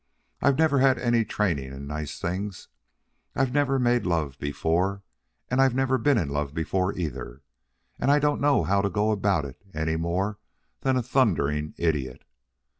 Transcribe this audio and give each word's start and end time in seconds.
I've 0.41 0.57
never 0.57 0.79
had 0.79 0.97
any 0.97 1.23
training 1.23 1.71
in 1.73 1.85
nice 1.85 2.17
things. 2.19 2.69
I've 3.35 3.53
never 3.53 3.77
made 3.77 4.03
love 4.03 4.35
before, 4.39 5.03
and 5.47 5.61
I've 5.61 5.75
never 5.75 5.99
been 5.99 6.17
in 6.17 6.27
love 6.27 6.55
before 6.55 6.97
either 6.97 7.43
and 7.99 8.09
I 8.09 8.17
don't 8.17 8.41
know 8.41 8.63
how 8.63 8.81
to 8.81 8.89
go 8.89 9.11
about 9.11 9.45
it 9.45 9.61
any 9.75 9.97
more 9.97 10.39
than 10.79 10.97
a 10.97 11.03
thundering 11.03 11.75
idiot. 11.77 12.23